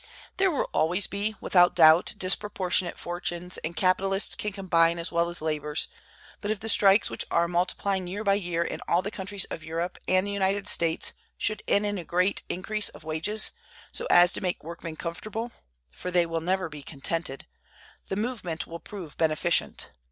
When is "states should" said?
10.67-11.61